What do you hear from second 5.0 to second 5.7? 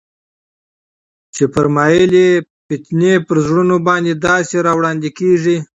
كېږي